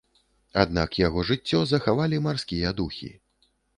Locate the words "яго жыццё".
1.01-1.59